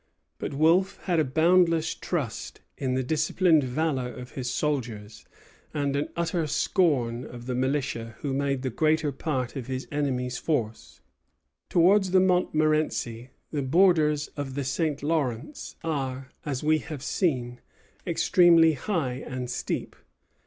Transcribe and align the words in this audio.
But 0.39 0.55
Wolfe 0.55 0.97
had 1.03 1.19
a 1.19 1.23
boundless 1.23 1.93
trust 1.93 2.61
in 2.75 2.95
the 2.95 3.03
disciplined 3.03 3.63
valor 3.63 4.11
of 4.11 4.31
his 4.31 4.49
soldiers, 4.49 5.25
and 5.75 5.95
an 5.95 6.09
utter 6.15 6.47
scorn 6.47 7.23
of 7.23 7.45
the 7.45 7.53
militia 7.53 8.15
who 8.21 8.33
made 8.33 8.63
the 8.63 8.71
greater 8.71 9.11
part 9.11 9.55
of 9.55 9.67
his 9.67 9.87
enemy's 9.91 10.39
force. 10.39 11.01
Towards 11.69 12.09
the 12.09 12.19
Montmorenci 12.19 13.29
the 13.51 13.61
borders 13.61 14.25
of 14.29 14.55
the 14.55 14.63
St. 14.63 15.03
Lawrence 15.03 15.75
are, 15.83 16.31
as 16.47 16.63
we 16.63 16.79
have 16.79 17.03
seen, 17.03 17.59
extremely 18.07 18.73
high 18.73 19.23
and 19.27 19.51
steep. 19.51 19.95